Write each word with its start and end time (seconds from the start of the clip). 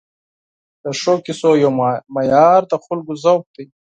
د 0.83 0.85
ښو 0.99 1.13
کیسو 1.25 1.51
یو 1.63 1.71
معیار 2.13 2.61
د 2.71 2.73
خلکو 2.85 3.13
ذوق 3.23 3.43
دی. 3.55 3.65